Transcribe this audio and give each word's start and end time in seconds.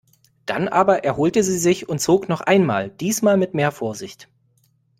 Dann 0.47 0.67
aber 0.67 1.03
erholte 1.03 1.43
sie 1.43 1.59
sich 1.59 1.87
und 1.87 1.99
zog 1.99 2.27
noch 2.27 2.41
einmal, 2.41 2.89
diesmal 2.89 3.37
mit 3.37 3.53
mehr 3.53 3.71
Vorsicht. 3.71 4.29